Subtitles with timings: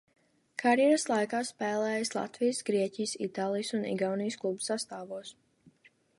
[0.61, 5.37] Karjeras laikā spēlējis Latvijas, Grieķijas, Itālijas un Igaunijas klubu sastāvos.